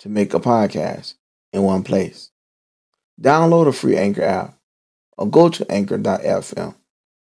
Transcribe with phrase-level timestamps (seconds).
[0.00, 1.14] to make a podcast
[1.52, 2.30] in one place.
[3.20, 4.58] Download a free Anchor app
[5.18, 6.74] or go to anchor.fm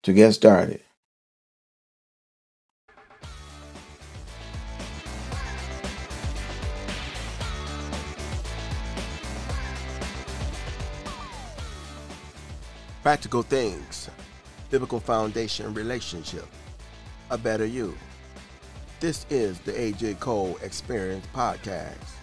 [0.02, 0.82] to get started.
[13.02, 14.10] Practical things,
[14.70, 16.45] biblical foundation relationship,
[17.30, 17.96] a better you.
[19.01, 22.20] This is the AJ Cole Experience Podcast.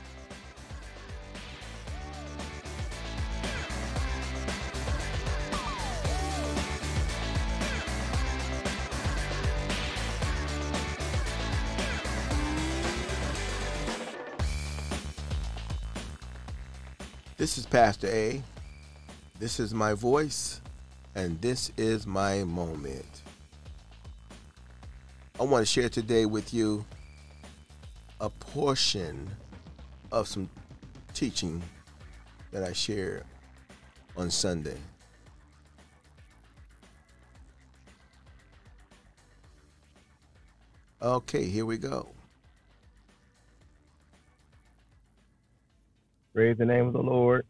[17.47, 18.43] This is Pastor A.
[19.39, 20.59] This is my voice,
[21.15, 23.21] and this is my moment.
[25.39, 26.83] I want to share today with you
[28.19, 29.29] a portion
[30.11, 30.49] of some
[31.13, 31.63] teaching
[32.51, 33.23] that I shared
[34.17, 34.75] on Sunday.
[41.01, 42.09] Okay, here we go.
[46.37, 47.47] Praise the name of the Lord.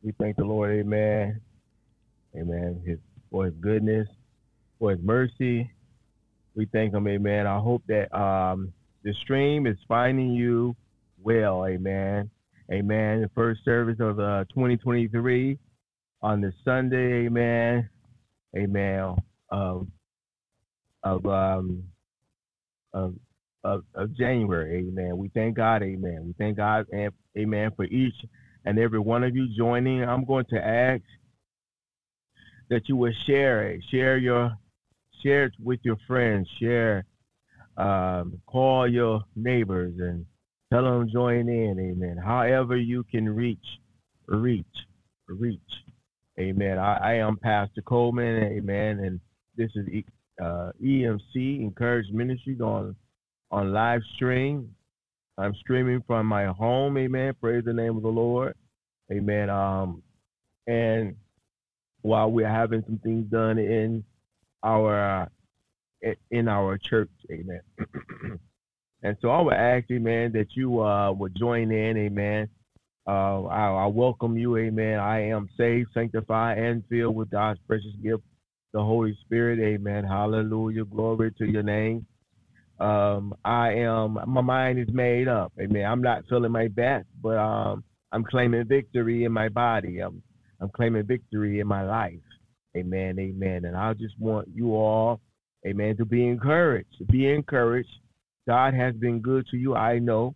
[0.00, 1.40] We thank the Lord, amen.
[2.36, 2.80] Amen.
[2.86, 3.00] His
[3.32, 4.06] for his goodness,
[4.78, 5.68] for his mercy.
[6.54, 7.48] We thank him, amen.
[7.48, 10.76] I hope that um, the stream is finding you
[11.20, 12.30] well, amen.
[12.72, 13.22] Amen.
[13.22, 15.58] The first service of uh, 2023
[16.22, 17.88] on the Sunday, amen.
[18.56, 19.16] Amen.
[19.50, 19.88] Of
[21.02, 21.82] of um
[22.92, 23.14] of
[23.64, 25.16] of, of January, amen.
[25.16, 26.22] We thank God, amen.
[26.26, 28.14] We thank God, and amen, for each
[28.64, 30.04] and every one of you joining.
[30.04, 31.02] I'm going to ask
[32.70, 34.52] that you will share it, share your,
[35.22, 37.04] share it with your friends, share,
[37.76, 40.24] um, call your neighbors and
[40.72, 41.78] tell them join in.
[41.78, 42.16] Amen.
[42.22, 43.66] However you can reach,
[44.26, 44.66] reach,
[45.28, 45.60] reach.
[46.38, 46.78] Amen.
[46.78, 48.42] I, I am Pastor Coleman.
[48.42, 49.00] Amen.
[49.00, 49.20] And
[49.56, 49.86] this is
[50.42, 52.96] uh, EMC Encourage Ministries on
[53.54, 54.74] on live stream.
[55.38, 56.98] I'm streaming from my home.
[56.98, 57.34] Amen.
[57.40, 58.54] Praise the name of the Lord.
[59.12, 59.48] Amen.
[59.48, 60.02] Um,
[60.66, 61.14] and
[62.02, 64.02] while we're having some things done in
[64.64, 65.30] our
[66.30, 67.60] in our church, amen.
[69.02, 72.48] and so I would ask, amen, that you uh, would join in, amen.
[73.06, 74.98] Uh, I, I welcome you, amen.
[74.98, 78.24] I am saved, sanctified, and filled with God's precious gift,
[78.72, 80.04] the Holy Spirit, amen.
[80.04, 82.06] Hallelujah, glory to your name.
[82.80, 85.84] Um, I am, my mind is made up, amen.
[85.84, 90.00] I'm not feeling my best, but um, I'm claiming victory in my body.
[90.00, 90.22] I'm
[90.60, 92.14] I'm claiming victory in my life.
[92.76, 93.18] Amen.
[93.18, 93.64] Amen.
[93.64, 95.20] And I just want you all,
[95.66, 96.88] amen, to be encouraged.
[96.98, 97.90] To be encouraged.
[98.48, 100.34] God has been good to you, I know,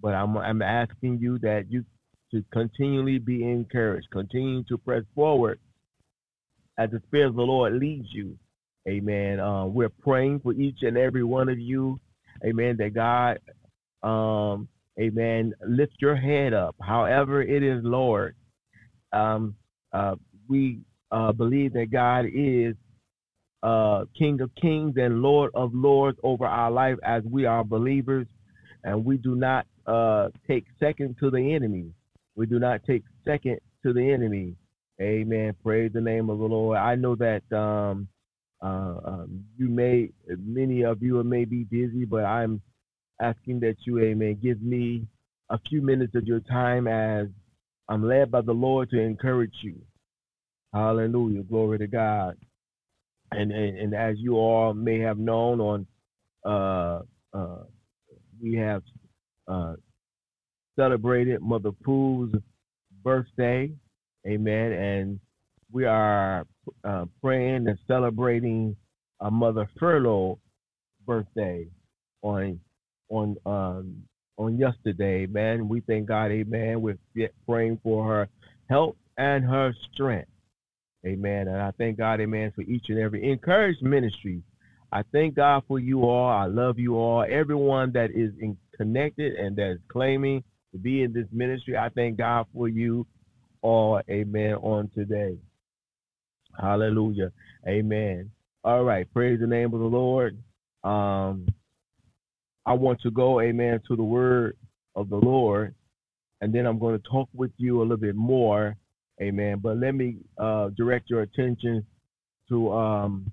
[0.00, 1.84] but I'm I'm asking you that you
[2.30, 5.58] to continually be encouraged, continue to press forward
[6.78, 8.36] as the Spirit of the Lord leads you.
[8.88, 9.38] Amen.
[9.38, 12.00] Uh, we're praying for each and every one of you.
[12.44, 12.76] Amen.
[12.78, 13.38] That God
[14.02, 14.68] um,
[15.00, 15.52] Amen.
[15.66, 16.74] Lift your head up.
[16.80, 18.34] However, it is, Lord.
[19.12, 19.54] Um,
[19.92, 20.16] uh,
[20.48, 20.80] we
[21.12, 22.74] uh, believe that God is
[23.62, 28.26] uh, King of Kings and Lord of Lords over our life as we are believers,
[28.82, 31.92] and we do not uh, take second to the enemy.
[32.34, 34.56] We do not take second to the enemy.
[35.00, 35.54] Amen.
[35.62, 36.76] Praise the name of the Lord.
[36.76, 38.08] I know that um,
[38.62, 42.60] uh, um, you may, many of you may be busy, but I'm
[43.20, 45.06] asking that you, amen, give me
[45.50, 47.28] a few minutes of your time as
[47.88, 49.76] I'm led by the Lord to encourage you.
[50.72, 51.42] Hallelujah.
[51.42, 52.36] Glory to God.
[53.32, 55.86] And, and, and as you all may have known on,
[56.44, 57.02] uh,
[57.36, 57.62] uh,
[58.42, 58.82] we have
[59.46, 59.74] uh,
[60.76, 62.32] celebrated Mother Poole's
[63.02, 63.70] birthday.
[64.26, 64.72] Amen.
[64.72, 65.20] And
[65.72, 66.46] we are
[66.84, 68.76] uh, praying and celebrating
[69.20, 70.38] a Mother Furlough
[71.06, 71.66] birthday
[72.22, 72.60] on
[73.08, 74.02] on um,
[74.36, 75.68] on yesterday, man.
[75.68, 76.80] We thank God, amen.
[76.80, 76.98] We're
[77.46, 78.28] praying for her
[78.68, 80.30] health and her strength.
[81.06, 81.48] Amen.
[81.48, 84.42] And I thank God, amen, for each and every encouraged ministry.
[84.90, 86.28] I thank God for you all.
[86.28, 87.24] I love you all.
[87.28, 90.42] Everyone that is in, connected and that is claiming
[90.72, 91.76] to be in this ministry.
[91.76, 93.06] I thank God for you
[93.62, 95.36] all, amen, on today.
[96.60, 97.32] Hallelujah.
[97.66, 98.30] Amen.
[98.64, 99.06] All right.
[99.12, 100.36] Praise the name of the Lord.
[100.84, 101.46] Um,
[102.66, 104.56] I want to go, amen, to the word
[104.94, 105.74] of the Lord.
[106.40, 108.76] And then I'm going to talk with you a little bit more.
[109.20, 109.58] Amen.
[109.62, 111.84] But let me uh, direct your attention
[112.48, 113.32] to um,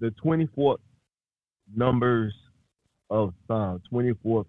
[0.00, 0.78] the 24th
[1.74, 2.34] numbers
[3.10, 4.46] of Psalm, 24th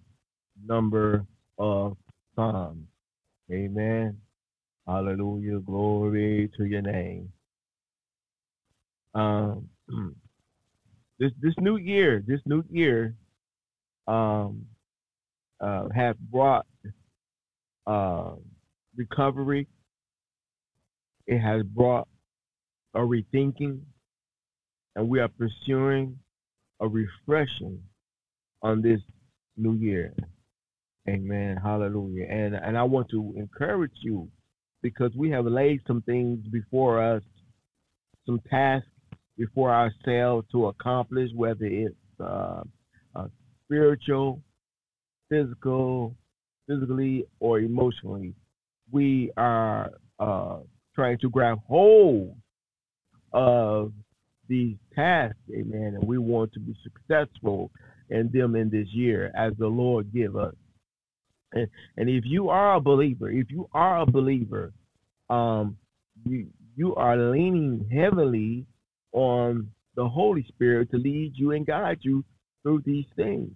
[0.65, 1.25] number
[1.57, 1.95] of
[2.35, 2.85] Psalms.
[3.51, 4.17] Amen.
[4.87, 5.59] Hallelujah.
[5.59, 7.31] Glory to your name.
[9.15, 9.69] Um,
[11.19, 13.15] this this new year, this new year,
[14.07, 14.65] um,
[15.61, 16.65] uh, have brought
[17.87, 18.33] uh,
[18.95, 19.67] recovery.
[21.27, 22.07] It has brought
[22.93, 23.81] a rethinking,
[24.95, 26.17] and we are pursuing
[26.79, 27.81] a refreshing
[28.61, 29.01] on this
[29.57, 30.13] new year.
[31.09, 31.57] Amen.
[31.61, 32.25] Hallelujah.
[32.29, 34.29] And and I want to encourage you
[34.81, 37.23] because we have laid some things before us,
[38.25, 38.87] some tasks
[39.37, 42.63] before ourselves to accomplish, whether it's uh,
[43.15, 43.27] uh,
[43.65, 44.41] spiritual,
[45.29, 46.15] physical,
[46.67, 48.33] physically, or emotionally.
[48.91, 50.57] We are uh,
[50.95, 52.35] trying to grab hold
[53.33, 53.91] of
[54.47, 57.69] these tasks, amen, and we want to be successful
[58.09, 60.55] in them in this year as the Lord give us.
[61.53, 61.67] And,
[61.97, 64.73] and if you are a believer, if you are a believer,
[65.29, 65.77] um,
[66.25, 68.65] you you are leaning heavily
[69.13, 72.23] on the Holy Spirit to lead you and guide you
[72.61, 73.51] through these things.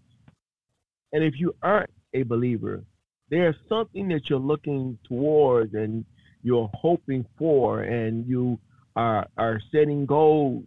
[1.14, 2.84] And if you aren't a believer,
[3.30, 6.04] there's something that you're looking towards and
[6.44, 8.60] you're hoping for, and you
[8.96, 10.66] are are setting goals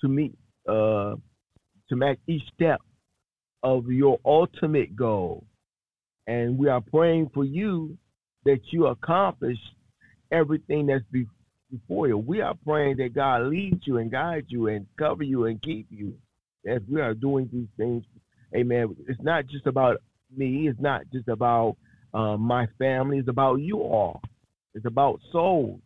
[0.00, 0.36] to meet
[0.68, 1.14] uh,
[1.88, 2.80] to make each step
[3.62, 5.44] of your ultimate goal.
[6.26, 7.96] And we are praying for you
[8.44, 9.58] that you accomplish
[10.30, 11.26] everything that's be-
[11.70, 12.18] before you.
[12.18, 15.86] We are praying that God leads you and guides you and cover you and keep
[15.90, 16.14] you
[16.66, 18.04] as we are doing these things.
[18.54, 18.96] Amen.
[19.08, 19.98] It's not just about
[20.34, 20.68] me.
[20.68, 21.76] It's not just about
[22.12, 23.18] uh, my family.
[23.18, 24.22] It's about you all.
[24.74, 25.80] It's about souls.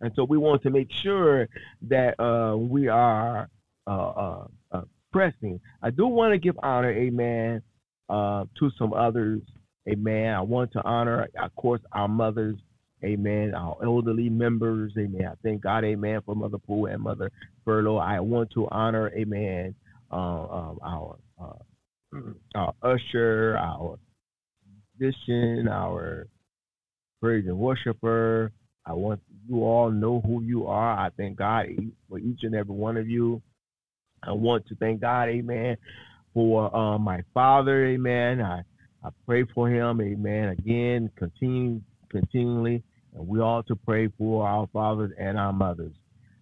[0.00, 1.48] And so we want to make sure
[1.82, 3.48] that uh, we are
[3.86, 4.82] uh, uh, uh
[5.12, 5.60] pressing.
[5.82, 7.62] I do want to give honor, amen,
[8.08, 9.40] uh, to some others.
[9.88, 10.34] Amen.
[10.34, 12.56] I want to honor, of course, our mothers.
[13.04, 13.54] Amen.
[13.54, 14.92] Our elderly members.
[14.98, 15.26] Amen.
[15.26, 15.84] I thank God.
[15.84, 16.20] Amen.
[16.26, 17.30] For Mother Poole and Mother
[17.64, 17.98] Furlough.
[17.98, 19.10] I want to honor.
[19.16, 19.74] Amen.
[20.10, 22.20] Uh, um, our uh,
[22.54, 23.98] our usher, our
[24.98, 26.26] musician, our
[27.20, 28.52] praise and worshiper.
[28.86, 30.98] I want you all know who you are.
[30.98, 31.66] I thank God
[32.08, 33.42] for each and every one of you.
[34.22, 35.76] I want to thank God, Amen,
[36.34, 38.40] for uh, my father, Amen.
[38.40, 38.62] I
[39.04, 40.48] I pray for him, Amen.
[40.48, 41.80] Again, continue
[42.10, 42.82] continually,
[43.14, 45.94] and we ought to pray for our fathers and our mothers,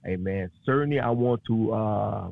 [0.07, 0.51] Amen.
[0.65, 2.29] Certainly, I want to uh,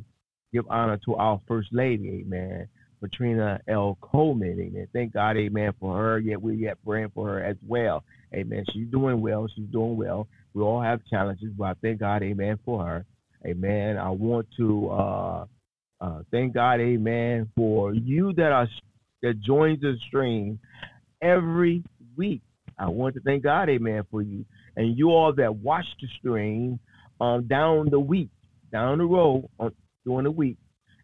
[0.53, 2.69] give honor to our First Lady, Amen.
[3.05, 3.99] Patrina L.
[4.01, 4.89] Coleman, amen.
[4.95, 6.19] Thank God, amen, for her.
[6.19, 8.03] Yet we're yet praying for her as well.
[8.35, 8.65] Amen.
[8.73, 9.47] She's doing well.
[9.55, 10.27] She's doing well.
[10.55, 13.05] We all have challenges, but I thank God, amen, for her.
[13.47, 13.99] Amen.
[13.99, 15.45] I want to uh,
[16.05, 18.69] uh, thank God, amen, for you that are
[19.23, 20.59] that joins the stream
[21.23, 21.83] every
[22.15, 22.43] week.
[22.79, 24.45] I want to thank God, amen, for you.
[24.77, 26.79] And you all that watch the stream
[27.23, 28.29] um, down the week,
[28.71, 29.73] down the road on,
[30.05, 30.59] during the week.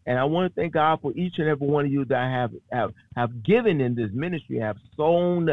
[0.05, 2.51] And I want to thank God for each and every one of you that have
[2.71, 5.49] have, have given in this ministry, have sown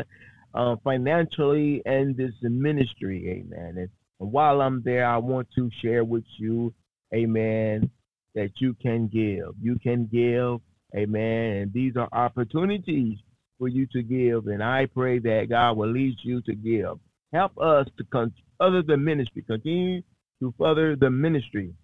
[0.54, 3.44] uh, financially in this ministry.
[3.46, 3.78] Amen.
[3.78, 3.88] And,
[4.20, 6.74] and while I'm there, I want to share with you,
[7.14, 7.90] amen,
[8.38, 9.54] that you can give.
[9.60, 10.60] You can give,
[10.96, 11.56] amen.
[11.56, 13.18] And these are opportunities
[13.58, 14.46] for you to give.
[14.46, 16.98] And I pray that God will lead you to give.
[17.32, 20.02] Help us to con- other the ministry, continue
[20.40, 21.74] to further the ministry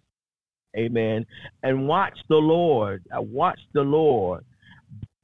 [0.77, 1.27] Amen.
[1.63, 3.05] And watch the Lord.
[3.17, 4.45] Uh, watch the Lord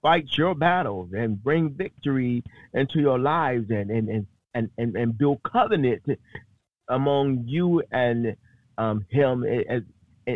[0.02, 2.42] fight your battles and bring victory
[2.74, 6.02] into your lives and and and and, and, and build covenant
[6.88, 8.36] among you and
[8.78, 9.82] um, him as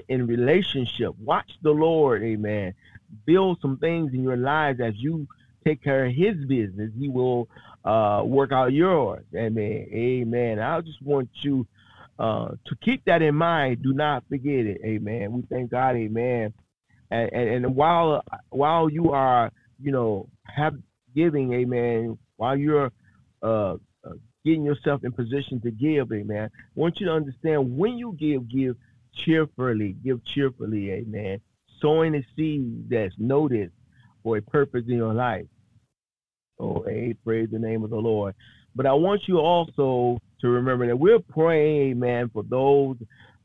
[0.09, 1.15] in, in relationship.
[1.19, 2.75] Watch the Lord, amen.
[3.27, 5.27] Build some things in your lives as you
[5.65, 6.91] take care of his business.
[6.99, 7.49] He will
[7.85, 9.25] uh, work out yours.
[9.35, 9.87] Amen.
[9.93, 10.59] Amen.
[10.59, 11.67] I just want you
[12.19, 14.81] uh, to keep that in mind, do not forget it.
[14.85, 15.33] Amen.
[15.33, 15.97] We thank God.
[15.97, 16.53] Amen.
[17.11, 20.75] And, and, and while while you are, you know, have
[21.15, 22.91] giving, amen, while you're
[23.43, 23.77] uh, uh,
[24.45, 28.49] getting yourself in position to give, amen, I want you to understand when you give,
[28.49, 28.77] give
[29.25, 31.41] cheerfully, give cheerfully, amen.
[31.81, 33.75] Sowing a seed that's noticed
[34.23, 35.47] for a purpose in your life.
[36.59, 38.35] Oh, hey, praise the name of the Lord.
[38.77, 42.97] But I want you also to remember that we're praying, amen, for those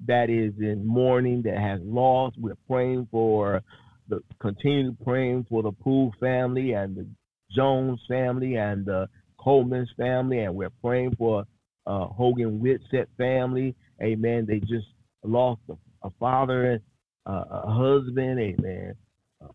[0.08, 2.38] that is in mourning, that has lost.
[2.40, 3.62] We're praying for
[4.08, 7.08] the continue praying for the Poole family and the
[7.52, 9.08] Jones family and the
[9.40, 11.46] Coleman's family, and we're praying for
[11.88, 13.76] uh, Hogan Whitsett family.
[14.02, 14.46] Amen.
[14.48, 14.88] They just
[15.24, 15.74] lost a,
[16.08, 16.80] a father,
[17.26, 18.96] uh, a husband, amen,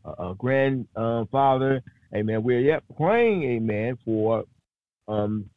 [0.04, 1.82] a, a grandfather.
[2.14, 2.42] amen.
[2.42, 4.44] We're yet praying, amen, for
[5.08, 5.48] um,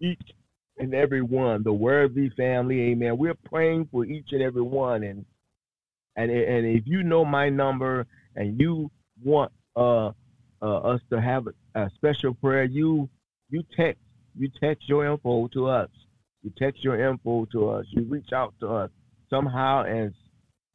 [0.00, 0.20] each
[0.78, 3.16] and every one, the worthy family, amen.
[3.16, 5.24] We're praying for each and every one, and
[6.16, 8.90] and and if you know my number and you
[9.24, 10.10] want uh,
[10.62, 13.08] uh us to have a, a special prayer, you
[13.50, 14.00] you text
[14.36, 15.90] you text your info to us.
[16.42, 17.86] You text your info to us.
[17.90, 18.90] You reach out to us
[19.34, 20.12] somehow and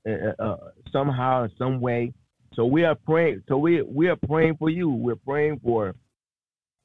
[0.08, 0.58] uh, uh,
[0.92, 2.14] somehow in some way.
[2.54, 3.44] So we are praying.
[3.48, 4.90] So we we are praying for you.
[4.90, 5.96] We're praying for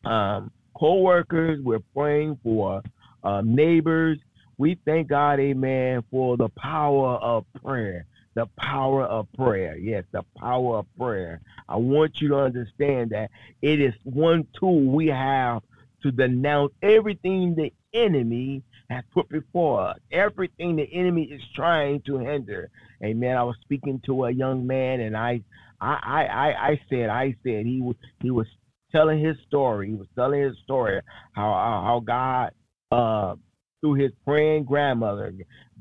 [0.05, 1.61] um, co-workers.
[1.63, 2.83] We're praying for
[3.23, 4.19] uh, neighbors.
[4.57, 8.07] We thank God, Amen, for the power of prayer.
[8.35, 9.77] The power of prayer.
[9.77, 11.41] Yes, the power of prayer.
[11.69, 13.31] I want you to understand that
[13.63, 15.63] it is one tool we have
[16.03, 22.19] to denounce everything the enemy has put before us, everything the enemy is trying to
[22.19, 22.71] hinder.
[23.03, 23.37] Amen.
[23.37, 25.41] I was speaking to a young man, and I,
[25.81, 28.47] I, I, I said, I said he was he was
[28.93, 29.89] telling his story.
[29.89, 31.01] He was telling his story
[31.33, 32.53] how how God
[32.93, 33.35] uh,
[33.81, 35.33] through his praying grandmother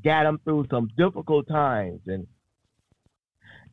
[0.03, 2.25] got him through some difficult times, and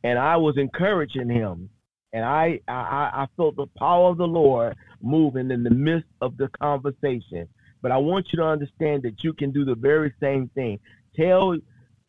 [0.03, 1.69] and I was encouraging him,
[2.13, 2.73] and I I,
[3.13, 7.47] I felt the power of the Lord moving in the midst of the conversation.
[7.81, 10.79] But I want you to understand that you can do the very same thing.
[11.15, 11.57] Tell,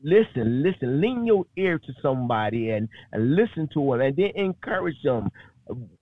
[0.03, 5.01] listen, listen, lean your ear to somebody and, and listen to them and then encourage
[5.03, 5.31] them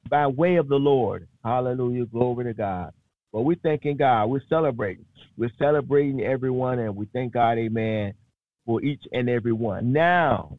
[0.08, 1.28] by way of the Lord.
[1.44, 2.06] Hallelujah.
[2.06, 2.92] Glory to God.
[3.32, 4.26] Well, we're thanking God.
[4.26, 5.04] We're celebrating.
[5.36, 8.14] We're celebrating everyone and we thank God, amen,
[8.66, 9.92] for each and every one.
[9.92, 10.58] Now,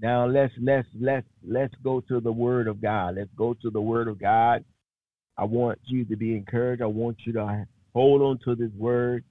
[0.00, 3.16] now let's let's let's let's go to the word of God.
[3.16, 4.64] Let's go to the word of God.
[5.36, 6.82] I want you to be encouraged.
[6.82, 9.24] I want you to hold on to this word.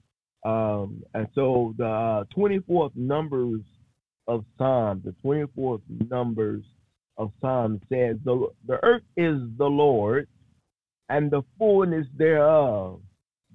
[0.44, 3.60] Um, and so the uh, 24th numbers
[4.26, 6.64] of Psalms, the 24th numbers
[7.18, 10.28] of Psalms says, the, the earth is the Lord
[11.08, 13.00] and the fullness thereof,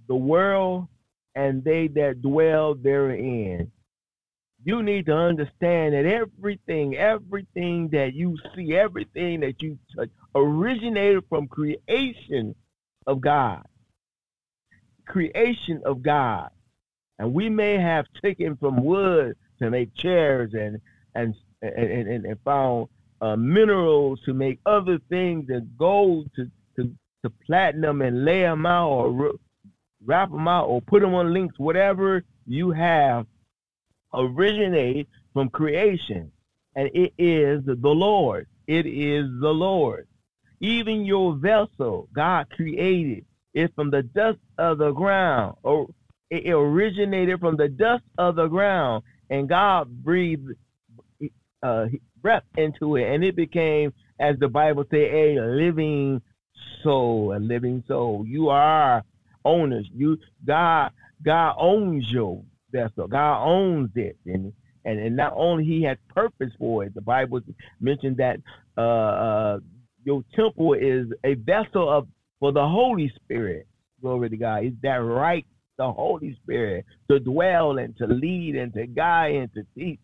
[0.08, 0.88] the world
[1.36, 3.72] and they that dwell therein.
[4.64, 11.24] You need to understand that everything, everything that you see, everything that you touch originated
[11.30, 12.56] from creation
[13.06, 13.66] of God
[15.06, 16.50] creation of God.
[17.20, 20.82] And we may have taken from wood to make chairs and
[21.16, 22.88] and and, and, and found
[23.22, 26.92] uh, minerals to make other things and gold to, to,
[27.24, 29.34] to platinum and lay them out or
[30.06, 33.26] wrap them out or put them on links, whatever you have
[34.14, 36.32] originated from creation.
[36.76, 38.48] And it is the Lord.
[38.68, 40.08] It is the Lord.
[40.60, 45.88] Even your vessel, God created is from the dust of the ground, or
[46.30, 50.50] it originated from the dust of the ground, and God breathed
[51.64, 51.86] uh,
[52.22, 56.22] breath into it, and it became, as the Bible say, a living
[56.84, 58.26] soul, a living soul.
[58.28, 59.04] You are
[59.46, 59.88] owners.
[59.94, 60.92] You God,
[61.24, 63.08] God owns your vessel.
[63.08, 66.94] God owns it, and and, and not only He has purpose for it.
[66.94, 67.40] The Bible
[67.80, 68.38] mentioned that
[68.78, 69.60] uh, uh,
[70.04, 72.08] your temple is a vessel of
[72.40, 73.68] for the Holy Spirit.
[74.02, 74.66] Glory to God.
[74.66, 75.46] Is that right?
[75.78, 80.00] The Holy Spirit to dwell and to lead and to guide and to teach.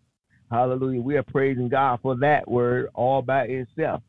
[0.51, 1.01] Hallelujah.
[1.01, 4.01] We are praising God for that word all by itself.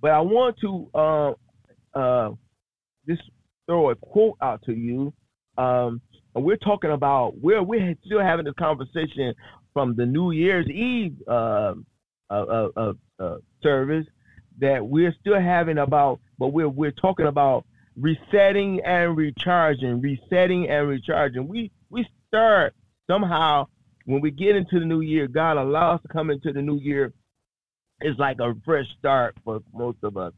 [0.00, 2.30] But I want to uh, uh,
[3.08, 3.22] just
[3.66, 5.12] throw a quote out to you.
[5.58, 6.00] Um,
[6.34, 9.32] and we're talking about we're we're still having this conversation
[9.72, 11.74] from the New Year's Eve uh,
[12.30, 14.06] uh, uh, uh service
[14.60, 17.64] that we're still having about, but we're we're talking about
[17.96, 21.48] resetting and recharging, resetting and recharging.
[21.48, 22.74] We we start
[23.08, 23.66] somehow
[24.04, 25.28] when we get into the new year.
[25.28, 27.12] God allows us to come into the new year.
[28.00, 30.32] It's like a fresh start for most of us,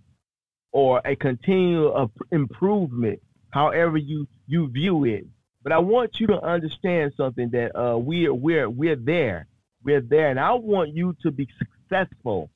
[0.72, 3.20] or a continual improvement.
[3.50, 5.26] However you you view it.
[5.62, 9.48] But I want you to understand something that uh, we're we're we're there,
[9.82, 12.50] we're there, and I want you to be successful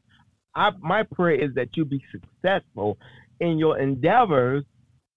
[0.54, 2.98] I, my prayer is that you be successful
[3.42, 4.64] in your endeavors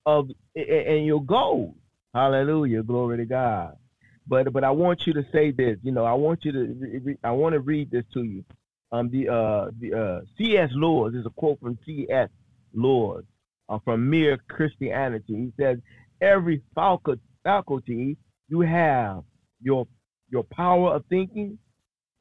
[0.06, 1.76] of and your goals.
[2.14, 3.78] Hallelujah, glory to God.
[4.28, 5.78] But but I want you to say this.
[5.84, 7.18] You know, I want you to.
[7.24, 8.44] I want to read this to you.
[8.92, 10.72] Um, the uh the uh C.S.
[10.74, 12.30] Lewis is a quote from C.S.
[12.74, 13.24] Lewis
[13.70, 15.36] uh, from mere Christianity.
[15.36, 15.78] He says
[16.20, 18.18] every faculty
[18.48, 19.24] you have,
[19.62, 19.88] your
[20.32, 21.60] your power of thinking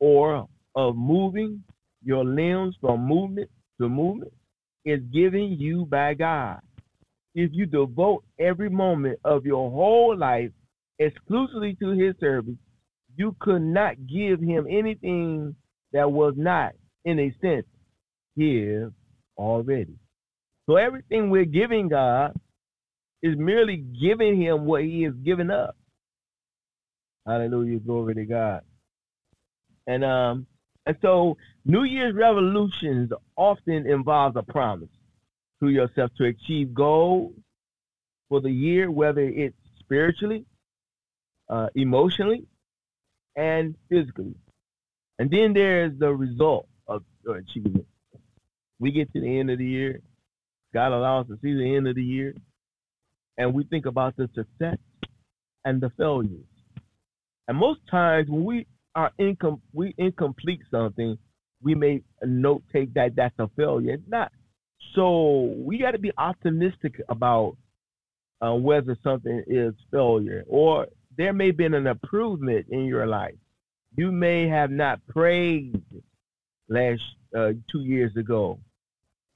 [0.00, 1.64] or of moving
[2.02, 4.32] your limbs from movement to movement
[4.84, 6.60] is given you by God.
[7.34, 10.50] If you devote every moment of your whole life
[10.98, 12.54] exclusively to his service,
[13.16, 15.54] you could not give him anything
[15.92, 16.72] that was not,
[17.04, 17.66] in a sense,
[18.36, 18.90] his
[19.36, 19.96] already.
[20.66, 22.32] So everything we're giving God
[23.22, 25.76] is merely giving him what he has given up.
[27.26, 28.62] Hallelujah, glory to God.
[29.86, 30.46] And um,
[30.86, 34.88] and so New Year's resolutions often involves a promise
[35.60, 37.32] to yourself to achieve goals
[38.28, 40.44] for the year, whether it's spiritually,
[41.48, 42.46] uh, emotionally,
[43.36, 44.34] and physically.
[45.18, 47.86] And then there's the result of achievement.
[48.78, 50.00] We get to the end of the year.
[50.74, 52.34] God allows us to see the end of the year.
[53.38, 54.78] And we think about the success
[55.64, 56.44] and the failures.
[57.48, 61.18] And most times when we are incom- we incomplete something,
[61.62, 63.94] we may note take that that's a failure.
[63.94, 64.32] It's not.
[64.94, 67.56] So we got to be optimistic about
[68.40, 70.86] uh, whether something is failure or
[71.16, 73.34] there may have been an improvement in your life.
[73.96, 75.80] You may have not prayed
[76.68, 77.02] last
[77.36, 78.58] uh, two years ago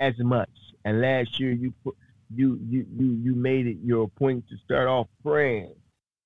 [0.01, 0.51] as much,
[0.85, 1.97] and last year you put
[2.35, 5.75] you you you you made it your point to start off praying.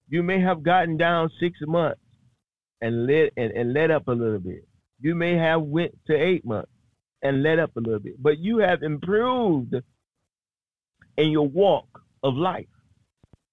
[0.08, 2.00] You may have gotten down six months
[2.82, 4.68] and let and, and let up a little bit.
[5.00, 6.70] You may have went to eight months
[7.22, 9.74] and let up a little bit, but you have improved
[11.16, 12.66] in your walk of life.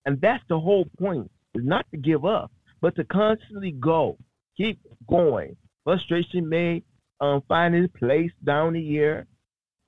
[0.06, 4.18] And that's the whole point, is not to give up, but to constantly go,
[4.58, 5.56] keep going.
[5.84, 6.84] Frustration may
[7.22, 9.28] um, find its place down the year,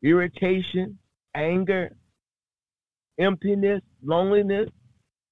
[0.03, 0.99] irritation,
[1.35, 1.95] anger,
[3.19, 4.69] emptiness, loneliness,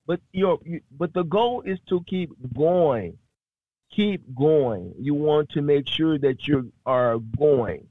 [0.07, 0.59] but your
[0.97, 3.15] but the goal is to keep going
[3.93, 4.93] keep going.
[4.99, 7.87] You want to make sure that you are going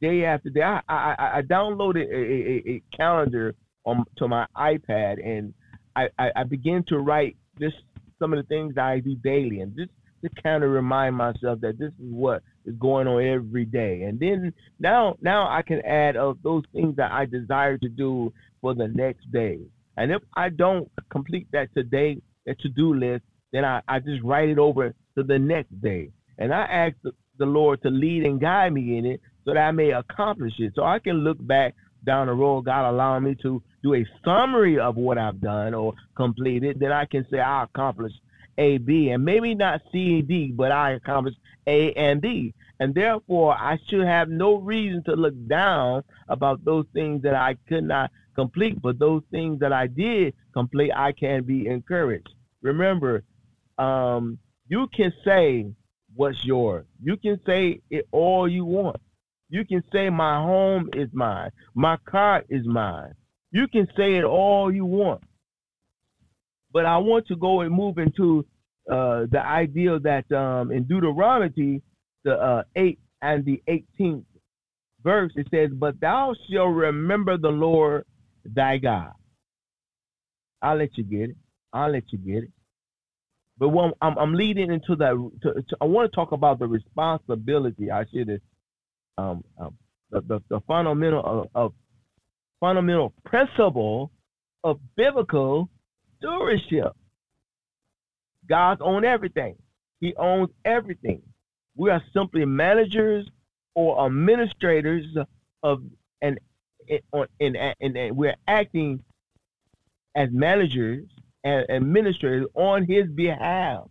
[0.00, 0.62] day after day.
[0.62, 5.54] I, I, I downloaded a, a, a, calendar on to my iPad and
[5.94, 7.76] I, I, I begin to write just
[8.18, 9.90] some of the things I do daily and just
[10.22, 14.02] to kind of remind myself that this is what is going on every day.
[14.02, 18.32] And then now now I can add of those things that I desire to do
[18.60, 19.58] for the next day.
[19.96, 24.48] And if I don't complete that today, that to-do list, then I, I just write
[24.48, 26.10] it over to the next day.
[26.38, 27.12] And I ask the,
[27.44, 30.74] Lord to lead and guide me in it so that I may accomplish it.
[30.76, 34.78] So I can look back down the road, God allowing me to do a summary
[34.78, 38.20] of what I've done or completed, then I can say I accomplished
[38.58, 42.54] A, B, and maybe not C and D, but I accomplished A and D.
[42.80, 47.56] And therefore, I should have no reason to look down about those things that I
[47.68, 52.30] could not complete, but those things that I did complete, I can be encouraged.
[52.60, 53.22] Remember,
[53.78, 54.38] um,
[54.72, 55.66] you can say
[56.14, 56.86] what's yours.
[57.02, 58.96] You can say it all you want.
[59.50, 61.50] You can say my home is mine.
[61.74, 63.12] My car is mine.
[63.50, 65.24] You can say it all you want.
[66.72, 68.46] But I want to go and move into
[68.90, 71.82] uh, the idea that um, in Deuteronomy,
[72.24, 74.24] the uh, 8th and the 18th
[75.04, 78.06] verse, it says, But thou shalt remember the Lord
[78.42, 79.12] thy God.
[80.62, 81.36] I'll let you get it.
[81.74, 82.50] I'll let you get it.
[83.62, 86.66] But when I'm, I'm leading into that, to, to, I want to talk about the
[86.66, 87.92] responsibility.
[87.92, 88.40] I should
[89.16, 89.78] um, um,
[90.10, 91.72] the, the, the fundamental of, of
[92.58, 94.10] fundamental principle
[94.64, 95.68] of biblical
[96.18, 96.90] stewardship.
[98.48, 99.54] God owns everything.
[100.00, 101.22] He owns everything.
[101.76, 103.30] We are simply managers
[103.76, 105.06] or administrators
[105.62, 105.84] of
[106.20, 106.40] and
[107.38, 109.04] and, and, and we're acting
[110.16, 111.04] as managers
[111.44, 113.84] and administrators on his behalf.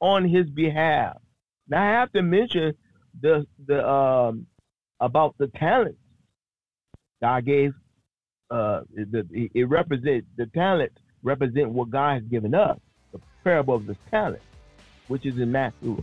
[0.00, 1.16] On his behalf.
[1.68, 2.74] Now I have to mention
[3.20, 4.46] the the um
[5.00, 5.98] about the talents
[7.20, 7.74] God gave.
[8.50, 12.78] Uh, the, it represent the talents represent what God has given us.
[13.12, 14.42] The parable of the talent,
[15.08, 16.02] which is in Matthew.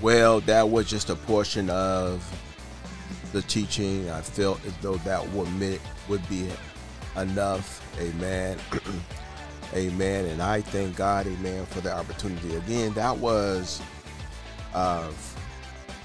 [0.00, 2.41] Well, that was just a portion of
[3.32, 4.08] the teaching.
[4.10, 6.48] I felt as though that would would be
[7.16, 7.80] enough.
[8.00, 8.58] Amen.
[9.74, 10.26] amen.
[10.26, 12.54] And I thank God, amen, for the opportunity.
[12.56, 13.82] Again, that was
[14.74, 15.08] uh,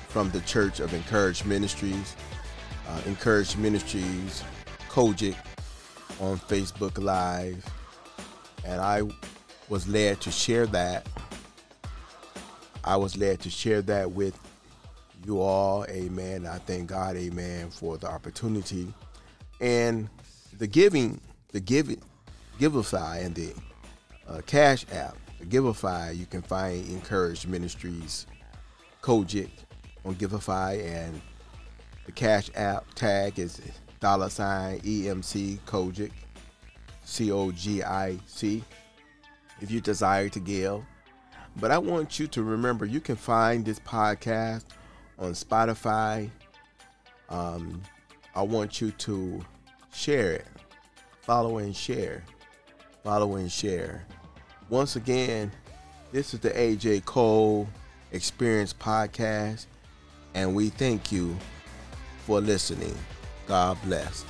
[0.07, 2.15] from the Church of Encouraged Ministries.
[2.87, 4.43] Uh, Encouraged Ministries,
[4.89, 5.35] COGIC
[6.21, 7.65] on Facebook Live.
[8.65, 9.03] And I
[9.69, 11.07] was led to share that.
[12.83, 14.39] I was led to share that with
[15.27, 15.85] you all.
[15.89, 16.47] Amen.
[16.47, 18.93] I thank God, amen, for the opportunity
[19.59, 20.09] and
[20.57, 21.19] the giving,
[21.51, 22.01] the giving,
[22.59, 23.53] Givelify and the
[24.27, 25.17] uh, Cash App.
[25.39, 28.25] The Givelify, you can find Encourage Ministries,
[29.01, 29.49] COGIC
[30.03, 31.21] on Givelify, and
[32.05, 33.61] the Cash App tag is
[33.99, 36.11] dollar sign EMC COGIC,
[37.03, 38.63] C O G I C,
[39.61, 40.81] if you desire to give.
[41.57, 44.65] But I want you to remember you can find this podcast
[45.19, 46.29] on Spotify.
[47.29, 47.81] Um,
[48.35, 49.43] I want you to
[49.93, 50.45] share it,
[51.21, 52.23] follow and share,
[53.03, 54.05] follow and share.
[54.69, 55.51] Once again,
[56.11, 57.67] this is the AJ Cole
[58.11, 59.65] Experience Podcast,
[60.33, 61.35] and we thank you
[62.25, 62.95] for listening.
[63.47, 64.25] God bless.